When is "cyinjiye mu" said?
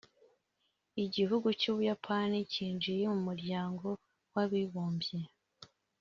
2.51-3.19